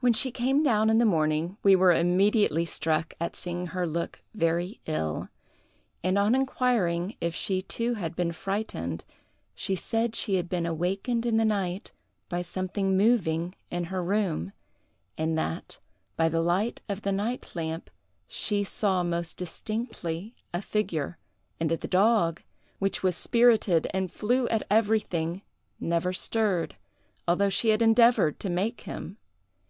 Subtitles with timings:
[0.00, 4.22] "When she came down in the morning, we were immediately struck at seeing her look
[4.32, 5.28] very ill;
[6.04, 9.04] and on inquiring if she too had been frightened,
[9.56, 11.90] she said she had been awakened in the night
[12.28, 14.52] by something moving in her room,
[15.18, 15.78] and that,
[16.14, 17.90] by the light of the night lamp,
[18.28, 21.18] she saw most distinctly a figure,
[21.58, 22.40] and that the dog,
[22.78, 25.42] which was spirited and flew at everything,
[25.80, 26.76] never stirred,
[27.26, 29.16] although she had endeavored to make him.